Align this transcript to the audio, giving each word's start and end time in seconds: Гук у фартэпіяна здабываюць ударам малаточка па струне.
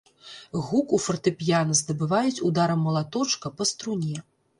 Гук 0.67 0.87
у 0.97 0.99
фартэпіяна 1.07 1.75
здабываюць 1.81 2.43
ударам 2.47 2.81
малаточка 2.87 3.53
па 3.59 3.69
струне. 3.73 4.17